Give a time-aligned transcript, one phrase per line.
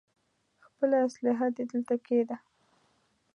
[0.65, 2.37] خپله اسلاحه دې دلته کېږده.